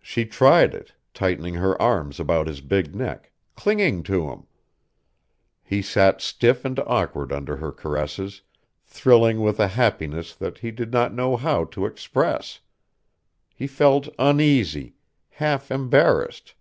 She 0.00 0.24
tried 0.26 0.74
it, 0.74 0.94
tightening 1.12 1.54
her 1.54 1.82
arms 1.82 2.20
about 2.20 2.46
his 2.46 2.60
big 2.60 2.94
neck, 2.94 3.32
clinging 3.56 4.04
to 4.04 4.30
him.... 4.30 4.44
He 5.64 5.82
sat 5.82 6.20
stiff 6.20 6.64
and 6.64 6.78
awkward 6.86 7.32
under 7.32 7.56
her 7.56 7.72
caresses, 7.72 8.42
thrilling 8.84 9.40
with 9.40 9.58
a 9.58 9.66
happiness 9.66 10.36
that 10.36 10.58
he 10.58 10.70
did 10.70 10.92
not 10.92 11.12
know 11.14 11.36
how 11.36 11.64
to 11.64 11.84
express. 11.84 12.60
He 13.56 13.66
felt 13.66 14.08
uneasy, 14.20 14.94
half 15.30 15.72
embarrassed. 15.72 16.54